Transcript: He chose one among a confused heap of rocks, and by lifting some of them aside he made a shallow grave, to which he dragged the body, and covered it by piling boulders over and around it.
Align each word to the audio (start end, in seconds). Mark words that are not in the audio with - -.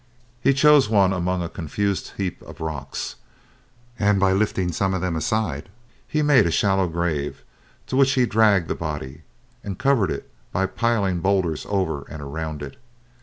He 0.41 0.55
chose 0.55 0.89
one 0.89 1.13
among 1.13 1.43
a 1.43 1.47
confused 1.47 2.13
heap 2.17 2.41
of 2.41 2.59
rocks, 2.59 3.17
and 3.99 4.19
by 4.19 4.31
lifting 4.33 4.71
some 4.71 4.95
of 4.95 5.01
them 5.01 5.15
aside 5.15 5.69
he 6.07 6.23
made 6.23 6.47
a 6.47 6.49
shallow 6.49 6.87
grave, 6.87 7.43
to 7.85 7.95
which 7.95 8.13
he 8.13 8.25
dragged 8.25 8.67
the 8.67 8.73
body, 8.73 9.21
and 9.63 9.77
covered 9.77 10.09
it 10.09 10.27
by 10.51 10.65
piling 10.65 11.19
boulders 11.19 11.67
over 11.69 12.01
and 12.09 12.19
around 12.23 12.63
it. 12.63 12.77